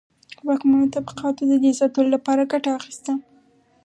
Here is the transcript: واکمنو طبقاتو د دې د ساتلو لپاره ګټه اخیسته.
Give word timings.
واکمنو 0.47 0.91
طبقاتو 0.95 1.43
د 1.47 1.53
دې 1.63 1.69
د 1.73 1.77
ساتلو 1.79 2.09
لپاره 2.15 2.49
ګټه 2.51 2.69
اخیسته. 2.79 3.13